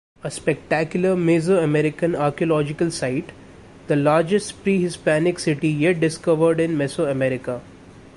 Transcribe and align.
A 0.23 0.31
spectacular 0.31 1.15
mesoamerican 1.15 2.17
archaeological 2.17 2.89
site, 2.89 3.31
the 3.85 3.95
largest 3.95 4.65
prehispanic 4.65 5.39
city 5.39 5.69
yet 5.69 5.99
discovered 5.99 6.59
in 6.59 6.75
Mesoamerica. 6.75 7.61